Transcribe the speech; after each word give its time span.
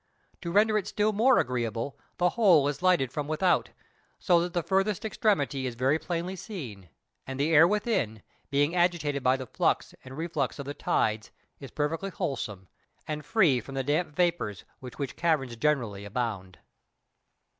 To 0.41 0.51
render 0.51 0.79
it 0.79 0.87
still 0.87 1.13
more 1.13 1.37
agreeable, 1.37 1.95
the 2.17 2.29
whole 2.29 2.67
is 2.67 2.81
lighted 2.81 3.11
from 3.11 3.27
without, 3.27 3.69
so 4.17 4.39
that 4.41 4.53
the 4.53 4.63
farthest 4.63 5.05
extremity 5.05 5.67
is 5.67 5.75
very 5.75 5.99
plainly 5.99 6.35
seen; 6.35 6.89
and 7.27 7.39
the 7.39 7.51
air 7.53 7.67
within, 7.67 8.23
being 8.49 8.73
agitated 8.73 9.21
by 9.21 9.37
the 9.37 9.45
flux 9.45 9.93
and 10.03 10.17
reflux 10.17 10.57
of 10.57 10.65
the 10.65 10.73
tides 10.73 11.29
is 11.59 11.69
perfectly 11.69 12.09
wholesome, 12.09 12.67
and 13.07 13.23
free 13.23 13.59
from 13.61 13.75
the 13.75 13.83
damp 13.83 14.15
vapors 14.15 14.63
with 14.79 14.97
which 14.97 15.15
caverns 15.15 15.55
generally 15.55 16.03
abound. 16.03 16.57